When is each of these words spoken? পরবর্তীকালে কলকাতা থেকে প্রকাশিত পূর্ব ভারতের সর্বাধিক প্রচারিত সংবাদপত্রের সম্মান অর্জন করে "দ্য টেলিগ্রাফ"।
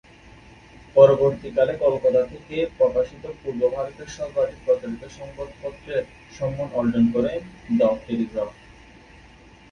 পরবর্তীকালে 0.95 1.73
কলকাতা 1.77 2.21
থেকে 2.23 2.55
প্রকাশিত 2.77 3.23
পূর্ব 3.41 3.61
ভারতের 3.75 4.09
সর্বাধিক 4.09 4.59
প্রচারিত 4.65 5.03
সংবাদপত্রের 5.17 6.03
সম্মান 6.31 6.69
অর্জন 6.73 7.03
করে 7.13 7.31
"দ্য 7.77 7.89
টেলিগ্রাফ"। 8.05 8.49